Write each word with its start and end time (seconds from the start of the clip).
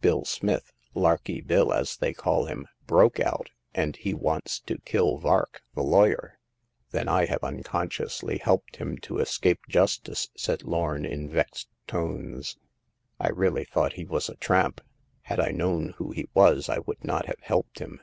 Bill 0.00 0.24
Smith— 0.24 0.72
Larky 0.94 1.40
Bill 1.40 1.72
as 1.72 1.96
they 1.96 2.14
call 2.14 2.44
him— 2.46 2.68
broke 2.86 3.18
out, 3.18 3.50
and 3.74 3.96
he 3.96 4.14
wants 4.14 4.60
to 4.60 4.78
kill 4.78 5.18
Vark, 5.18 5.60
the 5.74 5.82
lawyer/' 5.82 6.38
Then 6.92 7.08
I 7.08 7.26
have 7.26 7.42
unconsciously 7.42 8.38
helped 8.38 8.76
him 8.76 8.96
to 8.98 9.18
escape 9.18 9.58
justice," 9.68 10.28
said 10.36 10.62
Lorn, 10.62 11.04
in 11.04 11.28
vexed 11.28 11.68
tones. 11.88 12.58
*' 12.90 13.18
I 13.18 13.30
really 13.30 13.64
thought 13.64 13.94
he 13.94 14.04
was 14.04 14.28
a 14.28 14.36
tramp; 14.36 14.82
had 15.22 15.40
I 15.40 15.50
known 15.50 15.94
who 15.96 16.12
he 16.12 16.28
was 16.32 16.68
I 16.68 16.78
would 16.78 17.02
not 17.02 17.26
have 17.26 17.40
helped 17.42 17.80
him. 17.80 18.00